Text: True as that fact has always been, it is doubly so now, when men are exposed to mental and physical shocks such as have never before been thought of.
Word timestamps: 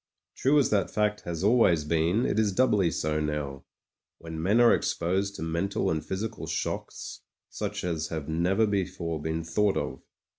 True 0.35 0.57
as 0.57 0.71
that 0.71 0.89
fact 0.89 1.21
has 1.25 1.43
always 1.43 1.83
been, 1.85 2.25
it 2.25 2.39
is 2.39 2.51
doubly 2.51 2.89
so 2.89 3.19
now, 3.19 3.65
when 4.17 4.41
men 4.41 4.59
are 4.59 4.73
exposed 4.73 5.35
to 5.35 5.43
mental 5.43 5.91
and 5.91 6.03
physical 6.03 6.47
shocks 6.47 7.19
such 7.51 7.83
as 7.83 8.07
have 8.07 8.27
never 8.27 8.65
before 8.65 9.21
been 9.21 9.43
thought 9.43 9.77
of. 9.77 10.01